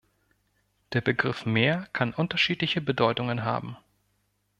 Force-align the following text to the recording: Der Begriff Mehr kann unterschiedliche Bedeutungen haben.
Der 0.93 1.01
Begriff 1.01 1.45
Mehr 1.45 1.87
kann 1.93 2.11
unterschiedliche 2.15 2.81
Bedeutungen 2.81 3.43
haben. 3.43 3.77